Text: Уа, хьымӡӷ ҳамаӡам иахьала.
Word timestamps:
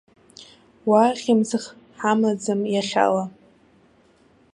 Уа, 0.89 1.03
хьымӡӷ 1.21 1.59
ҳамаӡам 1.99 2.61
иахьала. 2.73 3.25